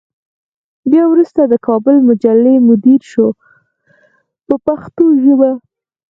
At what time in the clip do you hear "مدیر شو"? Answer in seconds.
2.69-3.27